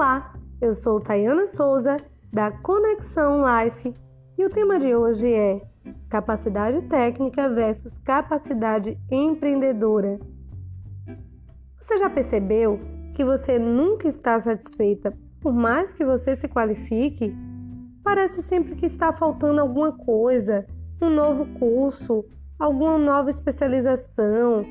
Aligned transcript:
Olá, 0.00 0.32
eu 0.62 0.72
sou 0.72 0.98
Tayana 0.98 1.46
Souza, 1.46 1.98
da 2.32 2.50
Conexão 2.50 3.42
Life, 3.44 3.94
e 4.38 4.46
o 4.46 4.48
tema 4.48 4.80
de 4.80 4.94
hoje 4.94 5.30
é 5.30 5.60
capacidade 6.08 6.80
técnica 6.88 7.50
versus 7.50 7.98
capacidade 7.98 8.98
empreendedora. 9.10 10.18
Você 11.78 11.98
já 11.98 12.08
percebeu 12.08 12.80
que 13.14 13.22
você 13.22 13.58
nunca 13.58 14.08
está 14.08 14.40
satisfeita, 14.40 15.14
por 15.38 15.52
mais 15.52 15.92
que 15.92 16.02
você 16.02 16.34
se 16.34 16.48
qualifique? 16.48 17.36
Parece 18.02 18.40
sempre 18.40 18.76
que 18.76 18.86
está 18.86 19.12
faltando 19.12 19.60
alguma 19.60 19.92
coisa, 19.92 20.66
um 20.98 21.10
novo 21.10 21.44
curso, 21.58 22.24
alguma 22.58 22.96
nova 22.96 23.28
especialização. 23.28 24.64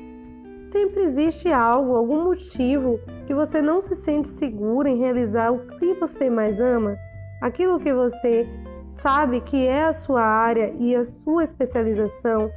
Sempre 0.60 1.04
existe 1.04 1.52
algo, 1.52 1.94
algum 1.94 2.24
motivo 2.24 2.98
que 3.30 3.34
você 3.34 3.62
não 3.62 3.80
se 3.80 3.94
sente 3.94 4.26
segura 4.26 4.88
em 4.88 4.98
realizar 4.98 5.52
o 5.52 5.60
que 5.60 5.94
você 5.94 6.28
mais 6.28 6.58
ama, 6.58 6.98
aquilo 7.40 7.78
que 7.78 7.94
você 7.94 8.44
sabe 8.88 9.40
que 9.40 9.68
é 9.68 9.84
a 9.84 9.92
sua 9.92 10.20
área 10.20 10.74
e 10.80 10.96
a 10.96 11.04
sua 11.04 11.44
especialização, 11.44 12.50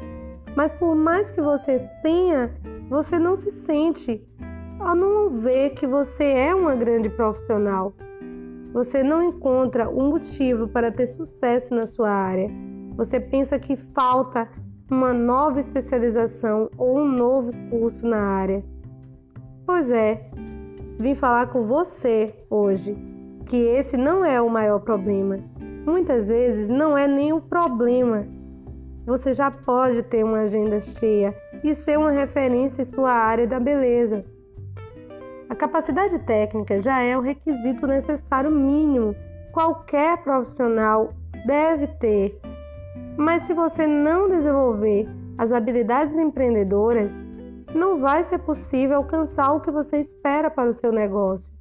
mas 0.55 0.73
por 0.73 0.95
mais 0.95 1.29
que 1.29 1.39
você 1.39 1.87
tenha, 2.01 2.51
você 2.89 3.19
não 3.19 3.35
se 3.35 3.51
sente 3.51 4.27
ao 4.79 4.95
não 4.95 5.29
ver 5.41 5.75
que 5.75 5.85
você 5.85 6.23
é 6.23 6.55
uma 6.55 6.75
grande 6.75 7.07
profissional. 7.07 7.93
Você 8.73 9.03
não 9.03 9.21
encontra 9.23 9.87
um 9.87 10.09
motivo 10.09 10.67
para 10.67 10.91
ter 10.91 11.05
sucesso 11.05 11.71
na 11.75 11.85
sua 11.85 12.09
área. 12.09 12.49
Você 12.97 13.19
pensa 13.19 13.59
que 13.59 13.75
falta 13.75 14.49
uma 14.89 15.13
nova 15.13 15.59
especialização 15.59 16.67
ou 16.79 16.97
um 16.97 17.07
novo 17.07 17.51
curso 17.69 18.07
na 18.07 18.17
área. 18.19 18.65
Pois 19.67 19.89
é, 19.91 20.29
vim 20.99 21.15
falar 21.15 21.47
com 21.47 21.65
você 21.65 22.33
hoje 22.49 22.97
que 23.45 23.57
esse 23.57 23.97
não 23.97 24.23
é 24.23 24.41
o 24.41 24.49
maior 24.49 24.79
problema 24.79 25.39
muitas 25.85 26.27
vezes 26.27 26.69
não 26.69 26.97
é 26.97 27.07
nem 27.07 27.33
o 27.33 27.41
problema. 27.41 28.25
Você 29.05 29.33
já 29.33 29.51
pode 29.51 30.01
ter 30.03 30.23
uma 30.23 30.41
agenda 30.41 30.79
cheia 30.79 31.35
e 31.63 31.75
ser 31.75 31.97
uma 31.97 32.11
referência 32.11 32.81
em 32.81 32.85
sua 32.85 33.11
área 33.11 33.45
da 33.45 33.59
beleza. 33.59 34.25
A 35.49 35.55
capacidade 35.55 36.17
técnica 36.19 36.81
já 36.81 36.99
é 36.99 37.17
o 37.17 37.21
requisito 37.21 37.85
necessário 37.85 38.49
mínimo 38.49 39.15
qualquer 39.51 40.23
profissional 40.23 41.13
deve 41.45 41.87
ter. 41.99 42.39
Mas 43.17 43.43
se 43.43 43.53
você 43.53 43.85
não 43.85 44.29
desenvolver 44.29 45.07
as 45.37 45.51
habilidades 45.51 46.15
empreendedoras, 46.17 47.13
não 47.75 47.99
vai 47.99 48.23
ser 48.23 48.39
possível 48.39 48.97
alcançar 48.97 49.51
o 49.53 49.61
que 49.61 49.71
você 49.71 49.97
espera 49.97 50.49
para 50.49 50.69
o 50.69 50.73
seu 50.73 50.91
negócio. 50.91 51.51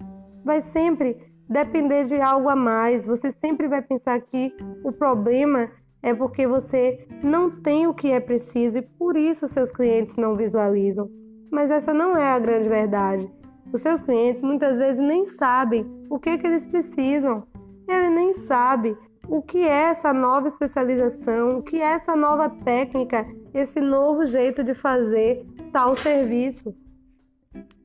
Vai 0.45 0.61
sempre 0.61 1.17
depender 1.49 2.05
de 2.05 2.21
algo 2.21 2.49
a 2.49 2.57
mais. 2.57 3.07
Você 3.07 3.31
sempre 3.31 3.69
vai 3.69 3.83
pensar 3.83 4.21
que 4.21 4.55
o 4.83 4.93
problema 4.93 5.71
é 6.03 6.13
porque 6.13 6.47
você 6.47 7.07
não 7.23 7.51
tem 7.51 7.87
o 7.87 7.95
que 7.95 8.11
é 8.11 8.21
preciso 8.21 8.79
e 8.79 8.83
por 8.83 9.17
isso 9.17 9.47
seus 9.47 9.71
clientes 9.71 10.17
não 10.17 10.37
visualizam. 10.37 11.09
Mas 11.51 11.71
essa 11.71 11.93
não 11.95 12.17
é 12.17 12.33
a 12.33 12.39
grande 12.39 12.69
verdade. 12.69 13.31
Os 13.73 13.81
seus 13.81 14.03
clientes 14.03 14.43
muitas 14.43 14.79
vezes 14.79 14.99
nem 14.99 15.27
sabem 15.27 15.87
o 16.11 16.19
que, 16.19 16.37
que 16.39 16.47
eles 16.47 16.67
precisam. 16.67 17.47
Ele 17.89 18.11
nem 18.11 18.35
sabe 18.35 18.97
o 19.33 19.41
que 19.41 19.67
é 19.67 19.85
essa 19.85 20.13
nova 20.13 20.47
especialização, 20.47 21.57
o 21.57 21.63
que 21.63 21.81
é 21.81 21.95
essa 21.95 22.15
nova 22.15 22.51
técnica, 22.51 23.27
esse 23.55 23.81
novo 23.81 24.27
jeito 24.27 24.63
de 24.63 24.75
fazer 24.75 25.47
tal 25.73 25.97
serviço. 25.97 26.75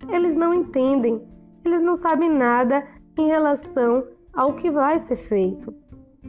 Eles 0.10 0.36
não 0.36 0.54
entendem, 0.54 1.26
eles 1.64 1.82
não 1.82 1.96
sabem 1.96 2.30
nada 2.30 2.86
em 3.18 3.28
relação 3.28 4.04
ao 4.34 4.56
que 4.56 4.70
vai 4.70 5.00
ser 5.00 5.16
feito. 5.16 5.74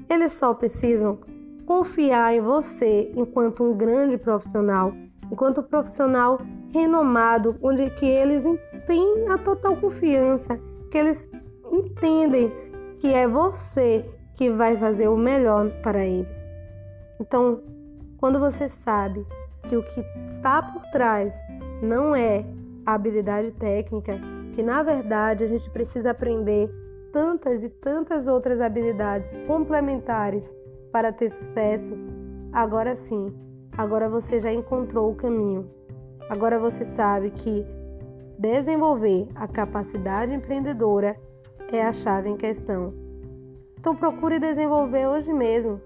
Eles 0.09 0.35
só 0.35 0.55
precisam 0.55 1.19
confiar 1.67 2.33
em 2.33 2.41
você 2.41 3.13
enquanto 3.17 3.65
um 3.65 3.77
grande 3.77 4.17
profissional, 4.19 4.95
enquanto 5.33 5.63
um 5.63 5.65
profissional 5.65 6.41
renomado, 6.73 7.57
onde 7.61 7.91
que 7.91 8.07
eles 8.07 8.45
têm 8.87 9.29
a 9.29 9.37
total 9.37 9.77
confiança, 9.79 10.61
que 10.93 10.97
eles 10.97 11.29
entendem 11.73 12.53
que 13.01 13.13
é 13.13 13.27
você 13.27 14.09
que 14.39 14.49
vai 14.51 14.77
fazer 14.77 15.09
o 15.09 15.17
melhor 15.17 15.69
para 15.83 16.07
eles. 16.07 16.29
Então, 17.19 17.61
quando 18.19 18.39
você 18.39 18.69
sabe 18.69 19.27
que 19.65 19.77
o 19.77 19.83
que 19.83 20.01
está 20.29 20.63
por 20.63 20.81
trás 20.93 21.35
não 21.83 22.15
é 22.15 22.47
a 22.87 22.95
habilidade 22.95 23.51
técnica, 23.51 24.17
que 24.55 24.63
na 24.63 24.81
verdade 24.85 25.43
a 25.43 25.49
gente 25.49 25.69
precisa 25.71 26.13
aprender 26.13 26.71
tantas 27.13 27.65
e 27.65 27.69
tantas 27.69 28.29
outras 28.29 28.61
habilidades 28.61 29.37
complementares 29.45 30.49
para 30.93 31.13
ter 31.13 31.31
sucesso, 31.31 31.99
agora 32.53 32.95
sim, 32.95 33.35
agora 33.77 34.09
você 34.09 34.41
já 34.41 34.53
encontrou 34.53 35.11
o 35.11 35.17
caminho. 35.17 35.69
Agora 36.31 36.61
você 36.61 36.85
sabe 36.85 37.31
que 37.33 37.67
desenvolver 38.39 39.27
a 39.35 39.49
capacidade 39.49 40.33
empreendedora 40.33 41.17
é 41.73 41.83
a 41.83 41.93
chave 41.93 42.29
em 42.29 42.37
questão. 42.37 43.08
Então 43.79 43.95
procure 43.95 44.39
desenvolver 44.39 45.07
hoje 45.07 45.33
mesmo. 45.33 45.81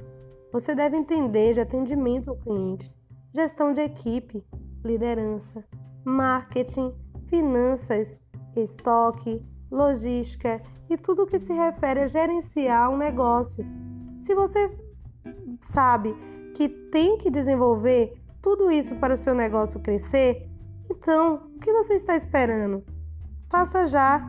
Você 0.53 0.75
deve 0.75 0.97
entender 0.97 1.55
de 1.55 1.61
atendimento 1.61 2.31
ao 2.31 2.37
cliente, 2.37 2.97
gestão 3.35 3.73
de 3.73 3.81
equipe, 3.81 4.45
liderança, 4.85 5.65
marketing, 6.05 6.93
finanças, 7.29 8.19
estoque, 8.57 9.43
logística 9.71 10.61
e 10.91 10.97
tudo 10.97 11.27
que 11.27 11.39
se 11.39 11.53
refere 11.53 12.01
a 12.01 12.09
gerenciar 12.09 12.91
um 12.91 12.97
negócio. 12.97 13.65
Se 14.19 14.35
você 14.35 14.71
sabe 15.61 16.15
que 16.55 16.69
tem 16.69 17.19
que 17.19 17.31
desenvolver 17.31 18.15
tudo 18.41 18.71
isso 18.71 18.95
para 18.97 19.15
o 19.15 19.19
seu 19.19 19.35
negócio 19.35 19.81
crescer, 19.81 20.49
então 20.91 21.47
o 21.57 21.61
que 21.61 21.73
você 21.73 21.95
está 21.95 22.17
esperando? 22.17 22.85
Faça 23.49 23.87
já. 23.87 24.29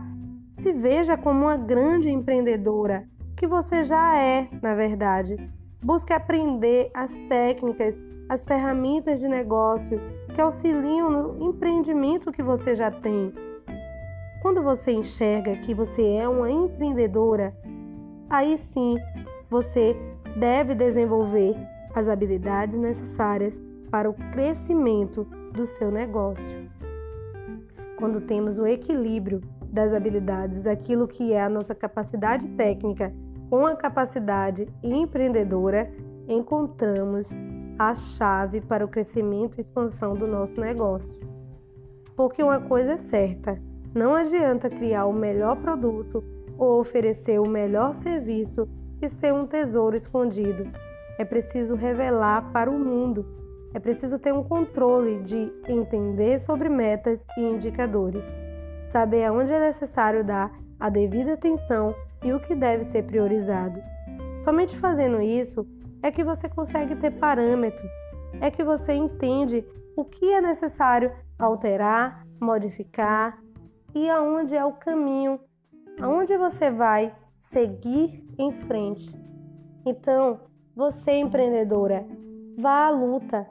Se 0.56 0.72
veja 0.72 1.18
como 1.18 1.46
uma 1.46 1.58
grande 1.58 2.10
empreendedora, 2.10 3.10
que 3.36 3.48
você 3.48 3.84
já 3.84 4.18
é, 4.18 4.48
na 4.62 4.76
verdade. 4.76 5.38
Busque 5.82 6.14
aprender 6.14 6.90
as 6.94 7.12
técnicas, 7.28 8.00
as 8.30 8.46
ferramentas 8.46 9.20
de 9.20 9.28
negócio 9.28 10.00
que 10.34 10.42
auxiliam 10.42 11.10
no 11.10 11.50
empreendimento 11.50 12.32
que 12.32 12.42
você 12.42 12.76
já 12.76 12.90
tem 12.90 13.34
quando 14.44 14.62
você 14.62 14.92
enxerga 14.92 15.56
que 15.56 15.74
você 15.74 16.16
é 16.16 16.28
uma 16.28 16.52
empreendedora, 16.52 17.56
aí 18.30 18.58
sim 18.58 18.98
você 19.50 19.96
deve 20.36 20.76
desenvolver 20.76 21.56
as 21.96 22.10
habilidades 22.10 22.78
necessárias 22.78 23.58
para 23.90 24.10
o 24.10 24.14
crescimento 24.34 25.24
do 25.54 25.66
seu 25.66 25.90
negócio. 25.90 26.70
Quando 27.96 28.20
temos 28.20 28.60
o 28.60 28.68
equilíbrio 28.68 29.40
das 29.74 29.92
habilidades 29.94 30.62
daquilo 30.62 31.08
que 31.08 31.34
é 31.34 31.44
a 31.44 31.50
nossa 31.50 31.74
capacidade 31.74 32.48
técnica 32.50 33.12
com 33.50 33.66
a 33.66 33.76
capacidade 33.76 34.68
empreendedora, 34.82 35.92
encontramos 36.28 37.30
a 37.78 37.94
chave 37.96 38.62
para 38.62 38.86
o 38.86 38.88
crescimento 38.88 39.58
e 39.58 39.62
expansão 39.62 40.14
do 40.14 40.28
nosso 40.28 40.60
negócio. 40.62 41.14
Porque 42.16 42.42
uma 42.42 42.62
coisa 42.62 42.94
é 42.94 42.98
certa, 42.98 43.60
não 43.94 44.16
adianta 44.16 44.70
criar 44.70 45.06
o 45.06 45.14
melhor 45.14 45.56
produto 45.58 46.24
ou 46.58 46.80
oferecer 46.80 47.40
o 47.40 47.50
melhor 47.50 47.96
serviço 47.96 48.68
e 49.02 49.10
ser 49.10 49.34
um 49.34 49.46
tesouro 49.46 49.96
escondido. 49.96 50.68
É 51.20 51.26
preciso 51.26 51.76
revelar 51.76 52.52
para 52.52 52.72
o 52.72 52.80
mundo. 52.80 53.26
É 53.74 53.80
preciso 53.80 54.20
ter 54.20 54.34
um 54.34 54.44
controle 54.44 55.22
de 55.24 55.52
entender 55.68 56.40
sobre 56.42 56.70
metas 56.70 57.24
e 57.38 57.42
indicadores. 57.42 58.24
Saber 58.94 59.26
aonde 59.26 59.52
é 59.52 59.60
necessário 59.60 60.24
dar 60.24 60.56
a 60.80 60.88
devida 60.88 61.34
atenção 61.34 61.96
e 62.24 62.32
o 62.32 62.40
que 62.40 62.54
deve 62.54 62.84
ser 62.84 63.02
priorizado. 63.02 63.82
Somente 64.38 64.78
fazendo 64.78 65.20
isso 65.20 65.66
é 66.04 66.12
que 66.12 66.24
você 66.24 66.48
consegue 66.48 66.96
ter 66.98 67.10
parâmetros, 67.10 67.92
é 68.40 68.52
que 68.52 68.64
você 68.64 68.94
entende 68.94 69.66
o 69.98 70.06
que 70.06 70.32
é 70.32 70.40
necessário 70.40 71.12
alterar, 71.40 72.24
modificar, 72.40 73.42
e 73.96 74.08
aonde 74.12 74.56
é 74.56 74.64
o 74.64 74.74
caminho, 74.74 75.40
aonde 76.00 76.38
você 76.38 76.70
vai 76.70 77.16
seguir 77.40 78.24
em 78.38 78.52
frente. 78.52 79.12
Então, 79.88 80.42
você 80.76 81.14
empreendedora, 81.14 82.06
vá 82.60 82.86
à 82.86 82.90
luta, 82.92 83.50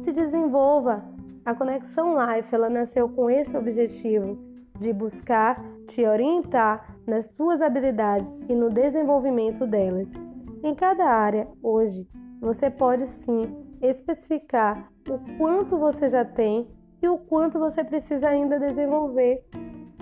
se 0.00 0.10
desenvolva. 0.10 1.04
A 1.44 1.54
Conexão 1.54 2.16
Life 2.16 2.52
ela 2.52 2.68
nasceu 2.68 3.08
com 3.08 3.30
esse 3.30 3.56
objetivo 3.56 4.52
de 4.78 4.92
buscar 4.92 5.62
te 5.86 6.04
orientar 6.06 6.96
nas 7.06 7.26
suas 7.26 7.60
habilidades 7.60 8.30
e 8.48 8.54
no 8.54 8.70
desenvolvimento 8.70 9.66
delas. 9.66 10.08
Em 10.62 10.74
cada 10.74 11.04
área, 11.04 11.46
hoje, 11.62 12.08
você 12.40 12.70
pode 12.70 13.06
sim 13.06 13.42
especificar 13.80 14.90
o 15.08 15.18
quanto 15.36 15.78
você 15.78 16.08
já 16.08 16.24
tem 16.24 16.68
e 17.02 17.08
o 17.08 17.18
quanto 17.18 17.58
você 17.58 17.84
precisa 17.84 18.28
ainda 18.28 18.58
desenvolver. 18.58 19.44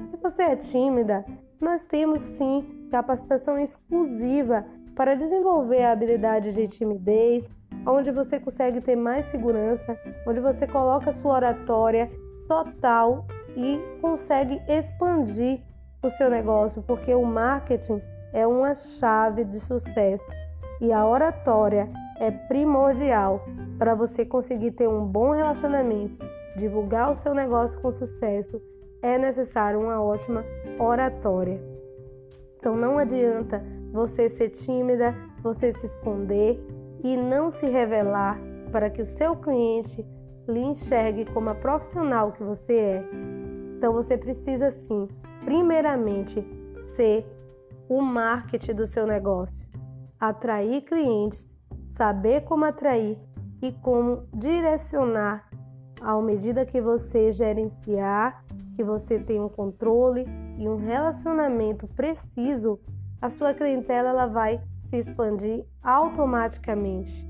Se 0.07 0.17
você 0.17 0.43
é 0.43 0.57
tímida, 0.57 1.25
nós 1.61 1.85
temos 1.85 2.23
sim 2.23 2.89
capacitação 2.91 3.59
exclusiva 3.59 4.65
para 4.95 5.15
desenvolver 5.15 5.83
a 5.83 5.93
habilidade 5.93 6.53
de 6.53 6.69
timidez, 6.69 7.45
onde 7.87 8.11
você 8.11 8.39
consegue 8.39 8.81
ter 8.81 8.95
mais 8.95 9.27
segurança, 9.27 9.99
onde 10.27 10.41
você 10.41 10.67
coloca 10.67 11.13
sua 11.13 11.35
oratória 11.35 12.11
total 12.47 13.27
e 13.57 13.81
consegue 14.01 14.61
expandir 14.69 15.61
o 16.03 16.11
seu 16.11 16.29
negócio, 16.29 16.83
porque 16.83 17.15
o 17.15 17.25
marketing 17.25 18.01
é 18.33 18.47
uma 18.47 18.75
chave 18.75 19.45
de 19.45 19.61
sucesso 19.61 20.31
e 20.81 20.93
a 20.93 21.07
oratória 21.07 21.89
é 22.19 22.31
primordial 22.31 23.45
para 23.79 23.95
você 23.95 24.25
conseguir 24.25 24.73
ter 24.73 24.89
um 24.89 25.05
bom 25.05 25.31
relacionamento, 25.31 26.19
divulgar 26.57 27.13
o 27.13 27.17
seu 27.17 27.35
negócio 27.35 27.81
com 27.81 27.93
sucesso. 27.93 28.61
É 29.03 29.19
necessário 29.19 29.81
uma 29.81 30.01
ótima 30.01 30.45
oratória. 30.79 31.61
Então 32.57 32.77
não 32.77 32.99
adianta 32.99 33.63
você 33.93 34.31
ser 34.31 34.51
tímida, 34.51 35.15
você 35.43 35.75
se 35.75 35.87
esconder 35.87 36.65
e 37.03 37.17
não 37.17 37.51
se 37.51 37.67
revelar 37.67 38.41
para 38.71 38.89
que 38.89 39.03
o 39.03 39.07
seu 39.07 39.37
cliente 39.37 40.07
lhe 40.49 40.61
enxergue 40.61 41.25
como 41.33 41.51
a 41.51 41.55
profissional 41.55 42.33
que 42.33 42.43
você 42.43 42.77
é. 42.77 43.42
Então 43.83 43.93
você 43.93 44.17
precisa 44.17 44.71
sim, 44.71 45.09
primeiramente, 45.45 46.47
ser 46.95 47.27
o 47.89 48.01
marketing 48.01 48.75
do 48.75 48.87
seu 48.87 49.05
negócio, 49.05 49.67
atrair 50.21 50.83
clientes, 50.83 51.53
saber 51.89 52.43
como 52.43 52.65
atrair 52.65 53.19
e 53.61 53.73
como 53.73 54.29
direcionar 54.33 55.51
à 56.01 56.17
medida 56.23 56.65
que 56.65 56.81
você 56.81 57.33
gerenciar, 57.33 58.45
que 58.77 58.85
você 58.85 59.19
tem 59.19 59.41
um 59.41 59.49
controle 59.49 60.27
e 60.59 60.69
um 60.69 60.77
relacionamento 60.77 61.89
preciso, 61.89 62.79
a 63.21 63.31
sua 63.31 63.53
clientela 63.53 64.11
ela 64.11 64.27
vai 64.27 64.63
se 64.85 64.99
expandir 64.99 65.65
automaticamente. 65.83 67.29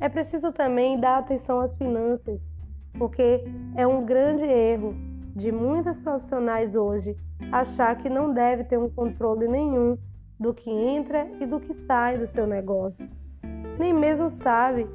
É 0.00 0.08
preciso 0.08 0.50
também 0.50 0.98
dar 0.98 1.18
atenção 1.18 1.60
às 1.60 1.76
finanças, 1.76 2.40
porque 2.98 3.44
é 3.76 3.86
um 3.86 4.04
grande 4.04 4.42
erro 4.42 5.11
de 5.34 5.50
muitas 5.50 5.98
profissionais 5.98 6.74
hoje 6.74 7.16
achar 7.50 7.96
que 7.96 8.08
não 8.08 8.32
deve 8.32 8.64
ter 8.64 8.78
um 8.78 8.88
controle 8.88 9.48
nenhum 9.48 9.96
do 10.38 10.52
que 10.52 10.70
entra 10.70 11.28
e 11.40 11.46
do 11.46 11.60
que 11.60 11.74
sai 11.74 12.18
do 12.18 12.26
seu 12.26 12.46
negócio. 12.46 13.08
Nem 13.78 13.92
mesmo 13.92 14.28
sabe 14.28 14.86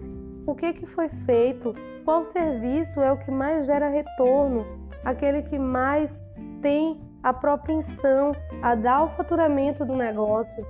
o 0.46 0.54
que, 0.56 0.74
que 0.74 0.86
foi 0.86 1.10
feito, 1.26 1.74
qual 2.06 2.26
serviço 2.26 3.02
é 3.02 3.12
o 3.12 3.18
que 3.18 3.32
mais 3.32 3.66
gera 3.66 3.90
retorno, 3.90 4.66
aquele 5.04 5.42
que 5.42 5.58
mais 5.58 6.20
tem 6.62 7.00
a 7.24 7.34
propensão 7.34 8.34
a 8.62 8.76
dar 8.76 9.04
o 9.04 9.10
faturamento 9.10 9.84
do 9.84 9.96
negócio. 9.96 10.66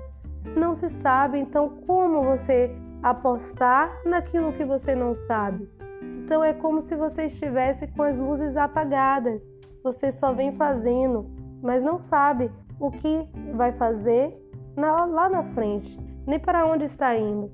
Não 0.55 0.75
se 0.75 0.89
sabe, 0.89 1.39
então, 1.39 1.69
como 1.85 2.23
você 2.23 2.75
apostar 3.03 3.91
naquilo 4.05 4.53
que 4.53 4.65
você 4.65 4.95
não 4.95 5.13
sabe? 5.13 5.69
Então, 6.01 6.43
é 6.43 6.53
como 6.53 6.81
se 6.81 6.95
você 6.95 7.25
estivesse 7.25 7.87
com 7.87 8.03
as 8.03 8.17
luzes 8.17 8.55
apagadas. 8.57 9.41
Você 9.87 10.11
só 10.11 10.33
vem 10.33 10.51
fazendo, 10.51 11.27
mas 11.61 11.81
não 11.81 11.97
sabe 11.97 12.51
o 12.77 12.91
que 12.91 13.25
vai 13.53 13.71
fazer 13.71 14.37
lá 14.75 15.29
na 15.29 15.43
frente, 15.53 15.97
nem 16.25 16.37
para 16.37 16.65
onde 16.65 16.83
está 16.83 17.15
indo. 17.15 17.49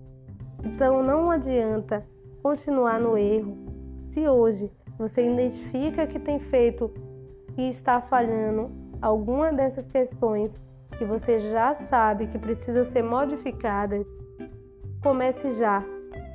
Então, 0.64 1.04
não 1.04 1.30
adianta 1.30 2.04
continuar 2.42 3.00
no 3.00 3.16
erro. 3.16 3.56
Se 4.06 4.28
hoje 4.28 4.72
você 4.98 5.32
identifica 5.32 6.08
que 6.08 6.20
tem 6.20 6.40
feito 6.40 6.92
e 7.56 7.70
está 7.70 8.02
falhando 8.02 8.72
alguma 9.00 9.54
dessas 9.54 9.88
questões 9.88 10.60
que 10.98 11.06
você 11.06 11.52
já 11.52 11.76
sabe 11.76 12.26
que 12.26 12.40
precisam 12.40 12.92
ser 12.92 13.04
modificadas, 13.04 14.08
comece 15.04 15.52
já 15.54 15.84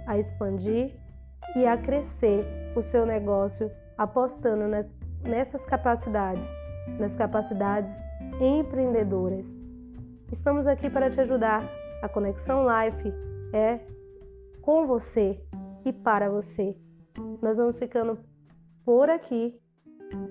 a 0.06 0.16
expandir 0.16 0.94
e 1.56 1.66
a 1.66 1.76
crescer 1.76 2.46
o 2.76 2.84
seu 2.84 3.04
negócio 3.04 3.68
apostando 3.98 4.68
nas, 4.68 4.88
nessas 5.22 5.64
capacidades, 5.64 6.48
nas 6.98 7.14
capacidades 7.16 7.92
empreendedoras. 8.40 9.48
Estamos 10.32 10.66
aqui 10.66 10.90
para 10.90 11.10
te 11.10 11.20
ajudar. 11.20 11.68
A 12.02 12.08
Conexão 12.08 12.64
Life 12.64 13.12
é 13.52 13.80
com 14.60 14.86
você 14.86 15.40
e 15.84 15.92
para 15.92 16.30
você. 16.30 16.76
Nós 17.42 17.56
vamos 17.56 17.78
ficando 17.78 18.18
por 18.84 19.10
aqui. 19.10 19.60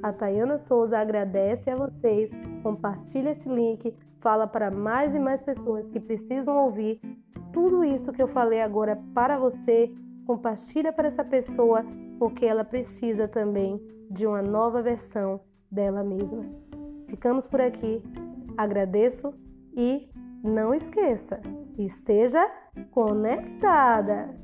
A 0.02 0.12
Tayana 0.12 0.58
Souza 0.58 0.98
agradece 0.98 1.70
a 1.70 1.76
vocês, 1.76 2.32
compartilha 2.64 3.32
esse 3.32 3.48
link, 3.48 3.94
fala 4.20 4.48
para 4.48 4.72
mais 4.72 5.14
e 5.14 5.20
mais 5.20 5.42
pessoas 5.42 5.88
que 5.88 6.00
precisam 6.00 6.58
ouvir 6.58 7.00
tudo 7.54 7.84
isso 7.84 8.12
que 8.12 8.22
eu 8.22 8.28
falei 8.28 8.62
agora 8.62 9.00
para 9.14 9.38
você. 9.38 9.92
Compartilha 10.26 10.92
para 10.92 11.08
essa 11.08 11.24
pessoa, 11.24 11.84
porque 12.18 12.46
ela 12.46 12.64
precisa 12.64 13.28
também 13.28 13.82
de 14.10 14.26
uma 14.26 14.42
nova 14.42 14.82
versão 14.82 15.40
dela 15.72 16.04
mesma. 16.04 16.44
Ficamos 17.08 17.48
por 17.48 17.62
aqui. 17.62 18.02
Agradeço 18.58 19.34
e 19.76 20.10
não 20.44 20.74
esqueça, 20.74 21.40
esteja 21.78 22.50
conectada. 22.92 24.36